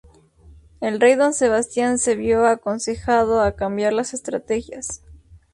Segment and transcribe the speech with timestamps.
[0.79, 5.03] El rey don Sebastián se vio aconsejado a cambiar las estrategias.